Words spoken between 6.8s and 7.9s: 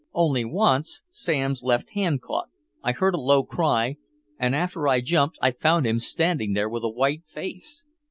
a white face.